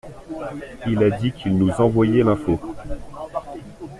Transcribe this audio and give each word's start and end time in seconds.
Il 0.87 1.03
a 1.03 1.11
dit 1.11 1.31
qu'il 1.31 1.55
nous 1.59 1.73
envoyait 1.73 2.23
l'info. 2.23 2.59